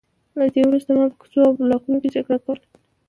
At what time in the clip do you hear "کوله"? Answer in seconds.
2.45-2.63